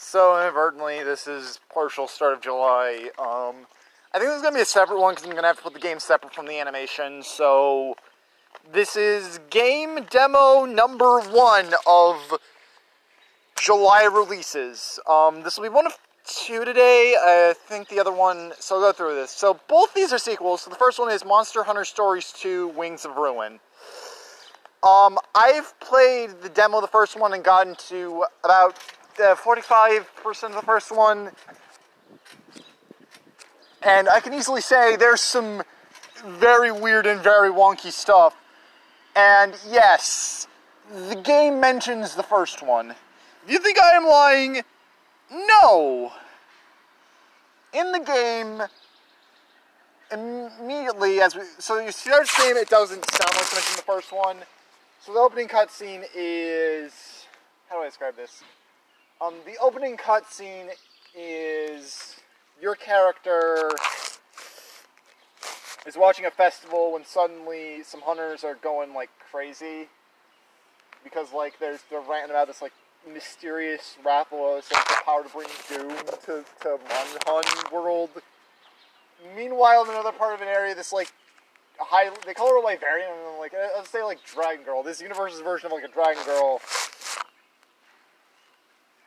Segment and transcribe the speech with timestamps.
[0.00, 3.10] So inadvertently, this is partial start of July.
[3.18, 3.66] Um,
[4.14, 5.74] I think this is gonna be a separate one because I'm gonna have to put
[5.74, 7.22] the game separate from the animation.
[7.24, 7.96] So
[8.72, 12.38] this is game demo number one of
[13.58, 15.00] July releases.
[15.08, 17.16] Um, this will be one of two today.
[17.20, 18.52] I think the other one.
[18.60, 19.32] So I'll go through this.
[19.32, 20.62] So both these are sequels.
[20.62, 23.58] So the first one is Monster Hunter Stories 2: Wings of Ruin.
[24.80, 28.78] Um, I've played the demo, the first one, and gotten to about
[29.18, 31.30] 45% of the first one.
[33.82, 35.62] And I can easily say there's some
[36.24, 38.34] very weird and very wonky stuff.
[39.14, 40.48] And yes,
[41.08, 42.94] the game mentions the first one.
[43.46, 44.62] Do you think I am lying?
[45.30, 46.12] No!
[47.72, 48.62] In the game,
[50.10, 51.42] immediately as we.
[51.58, 54.38] So you start the game, it doesn't sound like mentioned the first one.
[55.00, 57.26] So the opening cutscene is.
[57.68, 58.42] How do I describe this?
[59.20, 60.68] Um, the opening cutscene
[61.12, 62.16] is
[62.62, 63.68] your character
[65.86, 69.88] is watching a festival when suddenly some hunters are going like crazy
[71.02, 72.72] because like there's they're ranting about this like
[73.12, 78.10] mysterious Rathalos like the power to bring doom to to Monhun world.
[79.36, 81.12] Meanwhile, in another part of an area, this like
[81.80, 84.84] high they call her like variant and I'm like let's say like Dragon Girl.
[84.84, 86.60] This universe's version of like a Dragon Girl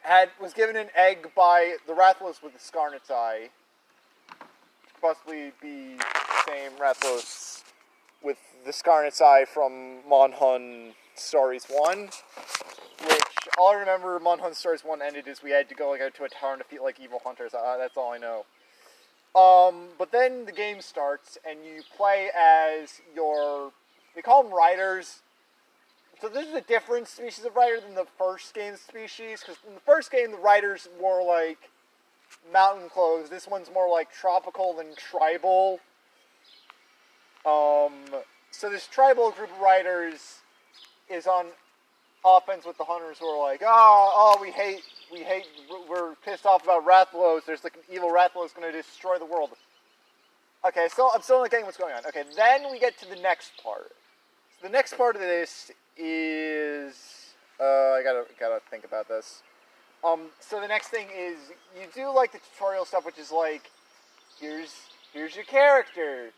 [0.01, 3.49] had was given an egg by the Rathalos with the Scarnet's Eye.
[5.01, 6.03] Possibly be the
[6.47, 7.63] same Rathalos
[8.23, 12.09] with the Scarnet's Eye from Monhun Stories 1.
[13.07, 13.21] Which,
[13.57, 16.23] all I remember Monhun Stories 1 ended is we had to go like out to
[16.23, 17.53] a tower and defeat like evil hunters.
[17.53, 18.45] Uh, that's all I know.
[19.33, 23.71] Um, but then the game starts and you play as your.
[24.13, 25.21] They call them riders
[26.21, 29.73] so this is a different species of rider than the first game species, because in
[29.73, 31.57] the first game the riders wore like
[32.53, 33.29] mountain clothes.
[33.29, 35.79] This one's more like tropical than tribal.
[37.45, 37.93] Um,
[38.51, 40.41] so this tribal group of riders
[41.09, 41.47] is on
[42.23, 45.47] offense with the hunters who are like, oh, oh, we hate, we hate,
[45.89, 47.45] we're pissed off about Rathalos.
[47.45, 49.49] There's like an evil Rathalos going to destroy the world.
[50.63, 52.05] Okay, so I'm still not getting what's going on.
[52.05, 53.91] Okay, then we get to the next part.
[54.61, 59.41] The next part of this is uh, I gotta gotta think about this.
[60.03, 61.35] Um, so the next thing is
[61.75, 63.71] you do like the tutorial stuff, which is like
[64.39, 64.71] here's
[65.13, 66.29] here's your character.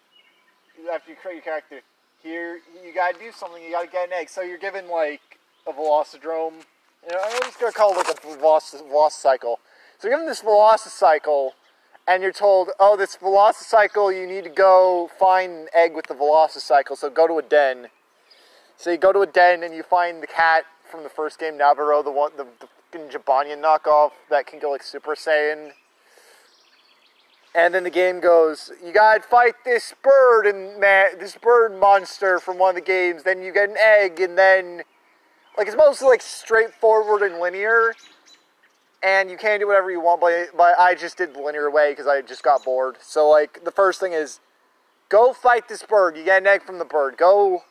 [0.91, 1.81] After you create your character,
[2.22, 3.62] here you gotta do something.
[3.62, 4.29] You gotta get an egg.
[4.29, 5.22] So you're given like
[5.67, 6.63] a velocidrome.
[7.06, 9.57] You know, I'm just gonna call it like a velocicycle.
[10.00, 11.51] So you're given this velocicycle,
[12.07, 16.13] and you're told, oh, this velocicycle, you need to go find an egg with the
[16.13, 16.97] velocicycle.
[16.97, 17.89] So go to a den
[18.78, 21.53] so you go to a den and you find the cat from the first game,
[21.53, 22.67] Navirou, the one, the, the
[23.00, 25.72] Jibanyan knockoff that can go like Super Saiyan.
[27.56, 32.39] And then the game goes, you gotta fight this bird and man, this bird monster
[32.39, 33.23] from one of the games.
[33.23, 34.83] Then you get an egg, and then
[35.57, 37.94] like it's mostly like straightforward and linear.
[39.03, 41.91] And you can do whatever you want, but, but I just did the linear way
[41.91, 42.95] because I just got bored.
[43.01, 44.39] So like the first thing is,
[45.09, 46.16] go fight this bird.
[46.16, 47.17] You get an egg from the bird.
[47.17, 47.63] Go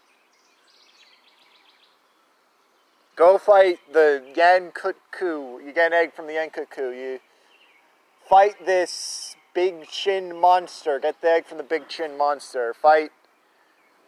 [3.15, 5.61] Go fight the Yian Kut-Ku.
[5.65, 6.93] You get an egg from the Yian Kut-Ku.
[6.93, 7.21] You
[8.27, 10.99] fight this big chin monster.
[10.99, 12.73] Get the egg from the big chin monster.
[12.73, 13.11] Fight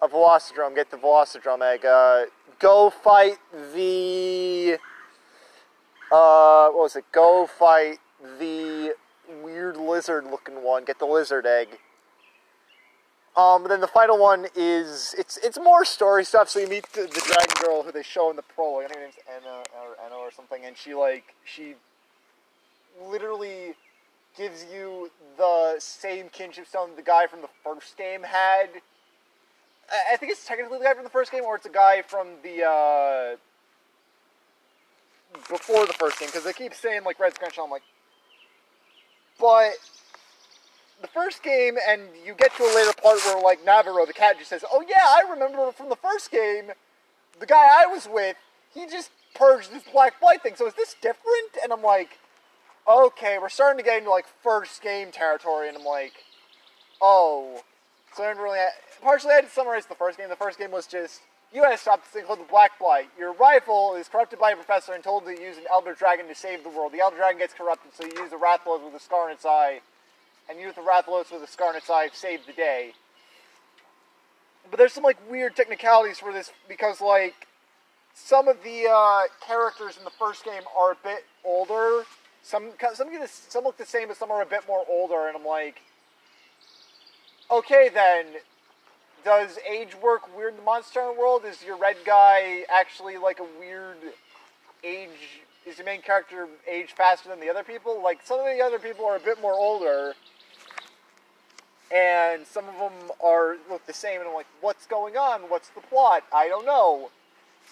[0.00, 0.74] a Velocidrome.
[0.74, 1.84] Get the Velocidrome egg.
[1.84, 2.24] Uh,
[2.58, 3.36] go fight
[3.74, 4.78] the.
[6.10, 7.04] Uh, what was it?
[7.12, 7.98] Go fight
[8.38, 8.94] the
[9.42, 10.84] weird lizard looking one.
[10.84, 11.78] Get the lizard egg.
[13.36, 16.48] Um, then the final one is it's it's more story stuff.
[16.48, 18.84] So you meet the, the dragon girl who they show in the prologue.
[18.84, 21.74] I think her name's Anna or Anna or something, and she like she
[23.02, 23.74] literally
[24.36, 28.68] gives you the same kinship stone the guy from the first game had.
[29.90, 32.02] I, I think it's technically the guy from the first game, or it's a guy
[32.02, 33.36] from the uh,
[35.48, 37.58] before the first game because they keep saying like Red Scrunch.
[37.58, 37.82] I'm like,
[39.40, 39.72] but
[41.00, 44.38] the first game, and you get to a later part where, like, Navirou, the cat,
[44.38, 46.70] just says, Oh, yeah, I remember from the first game,
[47.38, 48.36] the guy I was with,
[48.72, 50.54] he just purged this Black Blight thing.
[50.56, 51.58] So is this different?
[51.62, 52.18] And I'm like,
[52.88, 56.12] Okay, we're starting to get into, like, first game territory, and I'm like,
[57.00, 57.62] Oh.
[58.14, 58.60] So I didn't really.
[59.02, 60.28] Partially, I had to summarize the first game.
[60.28, 61.20] The first game was just.
[61.52, 63.08] You had to stop this thing called the Black Blight.
[63.18, 66.34] Your rifle is corrupted by a professor and told to use an Elder Dragon to
[66.34, 66.92] save the world.
[66.92, 69.44] The Elder Dragon gets corrupted, so you use the Rathalos with a scar in its
[69.44, 69.80] eye
[70.48, 72.92] and you with the Rathalos with the Scarnet's Eye saved the day.
[74.70, 77.46] But there's some like weird technicalities for this because like
[78.14, 82.04] some of the uh, characters in the first game are a bit older,
[82.42, 85.46] some some some look the same, but some are a bit more older, and I'm
[85.46, 85.80] like,
[87.50, 88.26] okay then.
[89.24, 91.46] Does age work weird in the Monster Hunter world?
[91.46, 93.96] Is your red guy actually like a weird
[94.82, 95.08] age?
[95.64, 98.02] Is the main character age faster than the other people?
[98.02, 100.12] Like some of the other people are a bit more older,
[101.92, 104.20] and some of them are look the same.
[104.20, 105.42] And I'm like, what's going on?
[105.42, 106.24] What's the plot?
[106.32, 107.10] I don't know.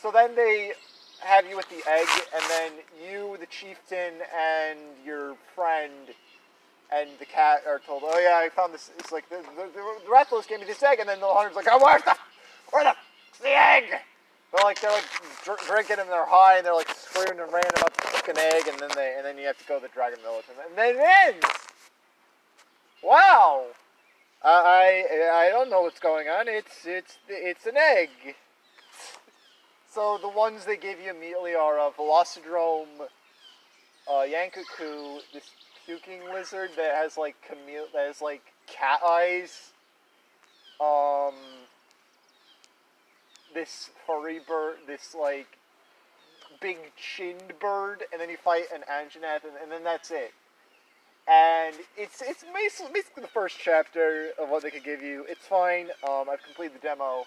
[0.00, 0.72] So then they
[1.20, 5.92] have you with the egg, and then you, the chieftain, and your friend
[6.92, 9.82] and the cat are told, "Oh yeah, I found this." It's like the the, the,
[10.04, 12.16] the Rathalos gave me this egg, and then the hunter's like, "Oh, where's the
[12.70, 12.94] where the
[13.40, 13.84] the egg?"
[14.52, 15.04] They're like they're like
[15.44, 18.68] dr- drinking and they're high and they're like screaming and ranting about the fucking egg,
[18.68, 20.66] and then they and then you have to go to the dragon village, and then,
[20.86, 21.46] and then it ends.
[23.02, 23.66] Wow.
[24.44, 26.48] I, I don't know what's going on.
[26.48, 28.08] It's it's it's an egg.
[29.88, 33.08] So the ones they give you immediately are a Velocidrome,
[34.08, 35.50] uh, Yian Kut-Ku, this
[35.84, 39.72] puking lizard that has like camille that has like cat eyes.
[40.80, 41.34] Um,
[43.54, 45.58] this furry bird, this like
[46.60, 50.32] big chinned bird, and then you fight an Anjanath, and, and then that's it.
[51.28, 55.24] And it's it's basically, the first chapter of what they could give you.
[55.28, 55.88] It's fine.
[56.08, 57.26] Um, I've completed the demo.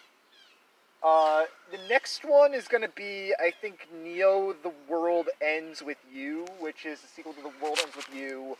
[1.01, 5.97] Uh, the next one is going to be, I think, Neo: The World Ends with
[6.11, 8.57] You, which is the sequel to The World Ends with You.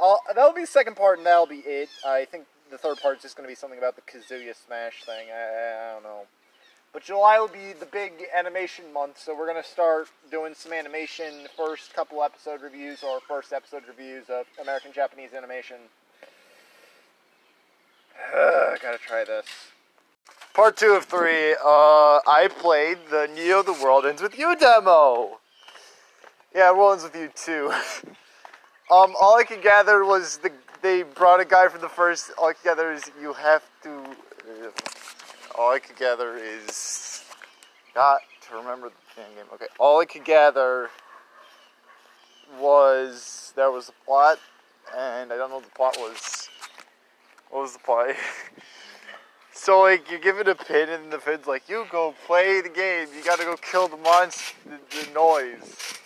[0.00, 1.88] Uh, that'll be the second part, and that'll be it.
[2.06, 5.04] I think the third part is just going to be something about the Kazuya Smash
[5.04, 5.28] thing.
[5.30, 6.22] I, I don't know.
[6.92, 10.72] But July will be the big animation month, so we're going to start doing some
[10.72, 15.76] animation, first couple episode reviews, or first episode reviews of American Japanese animation.
[18.34, 19.46] I gotta try this.
[20.54, 21.52] Part two of three.
[21.52, 25.38] Uh, I played the Neo: The World Ends with You demo.
[26.54, 27.70] Yeah, World Ends with You too.
[28.90, 30.50] um, all I could gather was the
[30.82, 32.30] they brought a guy from the first.
[32.38, 34.04] All I could gather is you have to.
[35.58, 37.24] All I could gather is
[37.92, 39.46] got to remember the game.
[39.54, 40.88] Okay, all I could gather
[42.60, 44.38] was there was a plot,
[44.96, 46.48] and I don't know what the plot was.
[47.50, 48.10] What was the plot?
[49.50, 53.08] So like you're given a pin and the pin's like you go play the game.
[53.14, 55.98] You gotta go kill the monster, the, the noise,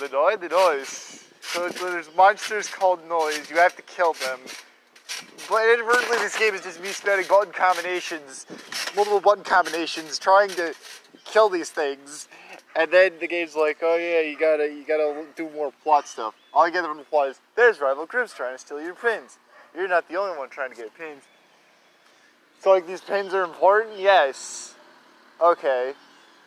[0.00, 1.24] the noise, the noise.
[1.42, 3.50] So, so there's monsters called noise.
[3.50, 4.40] You have to kill them.
[5.48, 8.46] But inadvertently, this game is just me spamming button combinations,
[8.94, 10.74] multiple button combinations, trying to
[11.24, 12.28] kill these things.
[12.76, 16.34] And then the game's like, oh yeah, you gotta you gotta do more plot stuff.
[16.52, 19.38] All I get from the plot is there's rival groups trying to steal your pins.
[19.74, 21.22] You're not the only one trying to get pins.
[22.60, 23.98] So like these pins are important?
[23.98, 24.74] Yes.
[25.40, 25.94] Okay.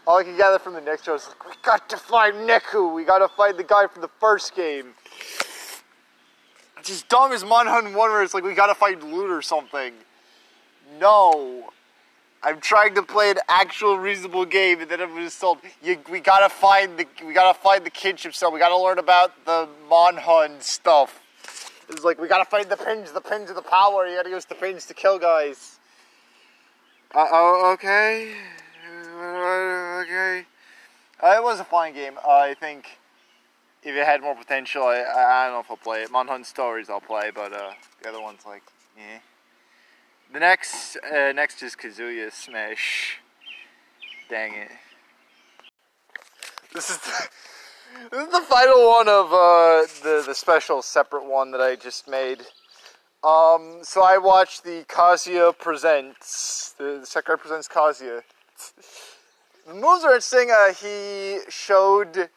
[0.06, 2.94] All I can gather from the next show is like, we got to find Neku.
[2.94, 4.94] We gotta find the guy from the first game.
[6.82, 9.94] It's as dumb as Monhun 1 where it's like we gotta find loot or something.
[11.00, 11.72] No.
[12.42, 16.20] I'm trying to play an actual reasonable game and then I'm just told you, we
[16.20, 18.52] gotta find the we gotta find the kinship stone.
[18.52, 21.22] We gotta learn about the Monhun stuff.
[21.88, 24.08] It's like we gotta find the pins, the pins of the power.
[24.08, 25.78] You gotta use the pins to kill guys.
[27.14, 28.34] Uh, oh, okay.
[30.02, 30.46] Okay.
[31.22, 32.18] Uh, it was a fine game.
[32.26, 32.98] Uh, I think
[33.84, 36.12] if it had more potential, I, I, don't know if I'll play it.
[36.12, 38.64] Monhunt Stories I'll play, but uh, the other one's like,
[38.98, 39.20] eh.
[40.32, 43.18] The next, uh, next is Kazuya Smash.
[44.30, 44.72] Dang it.
[46.74, 47.28] This is the,
[48.12, 52.08] this is the final one of uh, the the special separate one that I just
[52.08, 52.44] made.
[53.24, 58.22] Um, so I watched the Kazuya Presents, the, the Sakurai Presents Kazuya.
[59.68, 60.50] The moves are interesting.
[60.50, 62.30] Uh, he showed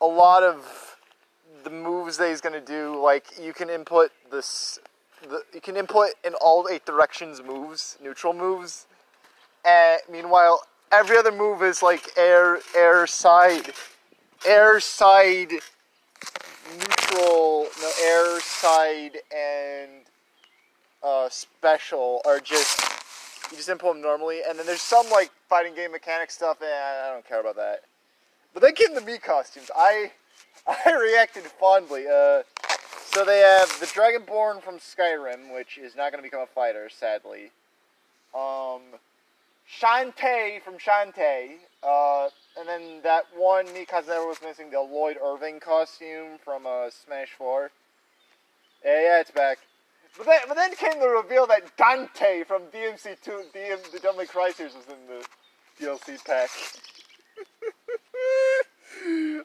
[0.00, 0.96] a lot of
[1.64, 3.00] the moves that he's gonna do.
[3.00, 4.78] Like you can input this,
[5.22, 8.86] the, you can input in all eight directions moves, neutral moves.
[9.64, 10.62] And meanwhile,
[10.92, 13.72] every other move is like air, air side,
[14.46, 15.52] air side
[16.78, 19.90] neutral, no air side and
[21.02, 22.80] uh, special are just
[23.50, 26.70] you just input them normally, and then there's some like fighting game mechanic stuff, and
[26.70, 27.65] I don't care about that.
[28.78, 29.70] Them the Mii costumes.
[29.74, 30.12] I
[30.66, 32.06] I reacted fondly.
[32.06, 32.42] Uh,
[33.06, 36.90] so they have the Dragonborn from Skyrim, which is not going to become a fighter,
[36.90, 37.50] sadly.
[38.34, 38.82] Um,
[39.80, 42.28] Shantae from Shantae, uh,
[42.58, 47.30] and then that one Mika's never was missing, the Lloyd Irving costume from uh, Smash
[47.38, 47.70] 4.
[48.84, 49.58] Yeah, yeah, it's back.
[50.18, 54.74] But then, but then came the reveal that Dante from DMC2, DM, the Cry series
[54.74, 55.24] was in the
[55.80, 56.50] DLC pack.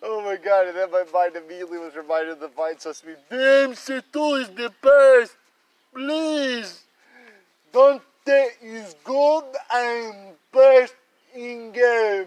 [0.04, 3.14] Oh my god, and then my mind immediately was reminded of the Vine Sesame.
[3.30, 5.36] Damn, Seto is the best!
[5.94, 6.84] Please!
[7.74, 10.96] Dante is good and best
[11.36, 12.26] in game.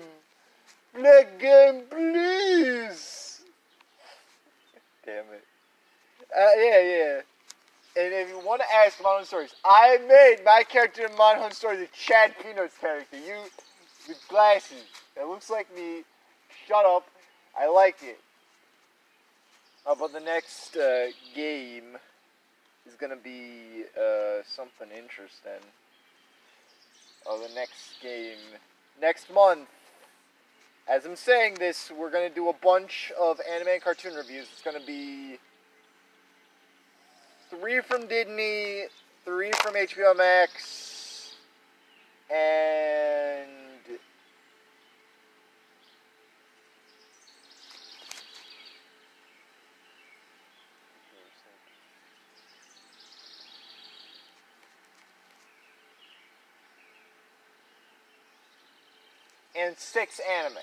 [0.94, 3.42] Play game, please!
[5.04, 5.44] Damn it.
[6.36, 7.20] Uh, yeah, yeah.
[7.96, 11.80] And if you want to ask Monohunt Stories, I made my character in Monohunt Stories
[11.80, 13.16] a Chad Peanuts character.
[13.16, 13.36] You,
[14.08, 14.84] with glasses.
[15.16, 16.02] That looks like me.
[16.66, 17.06] Shut up.
[17.58, 18.20] I like it.
[19.86, 21.98] Oh, but the next uh, game
[22.86, 25.62] is going to be uh, something interesting.
[27.26, 28.38] Oh, the next game.
[29.00, 29.68] Next month.
[30.86, 34.46] As I'm saying this, we're going to do a bunch of anime and cartoon reviews.
[34.52, 35.38] It's going to be
[37.48, 38.84] three from Disney,
[39.24, 41.36] three from HBO Max,
[42.30, 43.63] and
[59.56, 60.58] and six anime.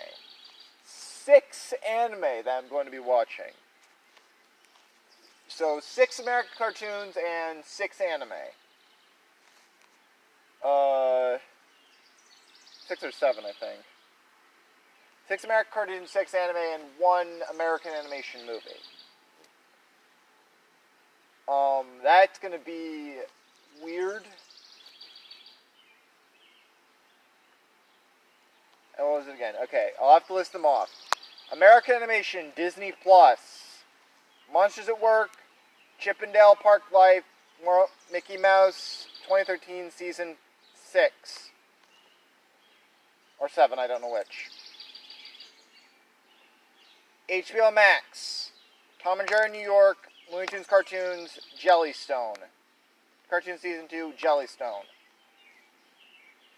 [0.84, 3.54] Six anime that I'm going to be watching.
[5.48, 8.30] So six American cartoons and six anime.
[10.64, 11.38] Uh,
[12.88, 13.82] six or seven, I think.
[15.28, 18.82] Six American cartoons, six anime, and one American animation movie.
[21.48, 23.16] Um, that's gonna be
[23.84, 24.24] weird.
[29.02, 29.56] What was it again?
[29.64, 30.90] Okay, I'll have to list them off.
[31.52, 33.40] American Animation, Disney Plus,
[34.54, 35.32] Monsters at Work,
[35.98, 37.24] Chip 'n' Dale Park Life,
[38.12, 40.38] Mickey Mouse, 2013 season
[40.76, 41.50] six
[43.40, 44.50] or seven, I don't know which.
[47.28, 48.52] HBO Max,
[49.02, 52.38] Tom and Jerry New York, Looney Tunes cartoons, Jellystone,
[53.30, 54.86] cartoon season two, Jellystone.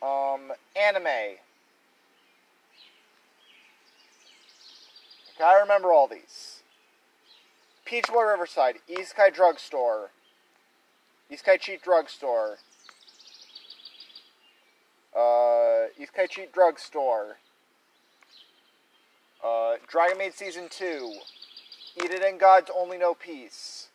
[0.02, 1.38] Um, anime.
[5.42, 6.62] I remember all these.
[7.86, 10.10] Peach Boy Riverside, Isekai Drugstore,
[11.32, 12.58] Isekai Cheat Drugstore,
[15.16, 17.38] uh, Kai Cheat Drugstore,
[19.44, 21.14] uh, Dragon Maid Season 2,
[22.04, 23.90] Eat It and God's Only No Peace,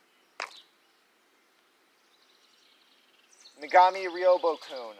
[3.62, 4.94] Megami Ryobokun,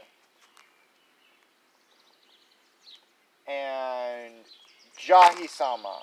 [3.47, 4.35] and
[4.97, 6.03] Jahy-sama.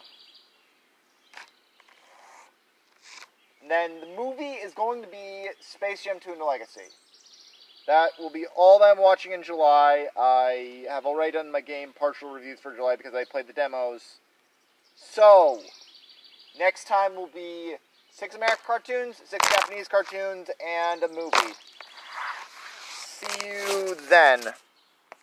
[3.70, 6.90] Then the movie is going to be Space Jam 2 the Legacy.
[7.88, 10.08] That will be all that I'm watching in July.
[10.18, 14.02] I have already done my game partial reviews for July because I played the demos.
[14.96, 15.62] So,
[16.58, 17.76] next time will be
[18.12, 21.54] six American cartoons, six Japanese cartoons, and a movie.
[22.90, 24.54] See you then.